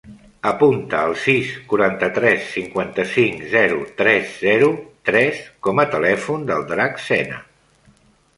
[0.51, 4.71] Apunta el sis, quaranta-tres, cinquanta-cinc, zero, tres, zero,
[5.11, 7.39] tres com a telèfon del Drac Sena.